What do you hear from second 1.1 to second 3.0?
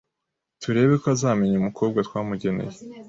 azamenya umukobwa twamugeneye